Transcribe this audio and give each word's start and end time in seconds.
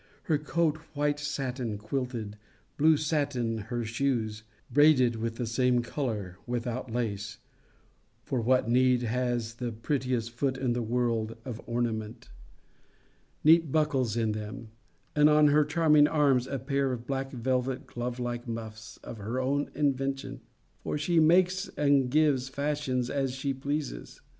Her 0.23 0.39
coat 0.39 0.77
white 0.95 1.19
sattin, 1.19 1.77
quilted: 1.77 2.35
blue 2.75 2.97
sattin 2.97 3.59
her 3.67 3.85
shoes, 3.85 4.41
braided 4.71 5.17
with 5.17 5.35
the 5.35 5.45
same 5.45 5.83
colour, 5.83 6.37
without 6.47 6.91
lace; 6.91 7.37
for 8.23 8.41
what 8.41 8.67
need 8.67 9.03
has 9.03 9.53
the 9.53 9.71
prettiest 9.71 10.31
foot 10.31 10.57
in 10.57 10.73
the 10.73 10.81
world 10.81 11.35
of 11.45 11.61
ornament? 11.67 12.31
neat 13.43 13.71
buckles 13.71 14.17
in 14.17 14.31
them: 14.31 14.69
and 15.15 15.29
on 15.29 15.49
her 15.49 15.63
charming 15.63 16.07
arms 16.07 16.47
a 16.47 16.57
pair 16.57 16.91
of 16.91 17.05
black 17.05 17.29
velvet 17.31 17.85
glove 17.85 18.19
like 18.19 18.47
muffs 18.47 18.97
of 19.03 19.19
her 19.19 19.39
own 19.39 19.69
invention; 19.75 20.41
for 20.79 20.97
she 20.97 21.19
makes 21.19 21.67
and 21.77 22.09
gives 22.09 22.49
fashions 22.49 23.11
as 23.11 23.33
she 23.35 23.53
pleases. 23.53 24.19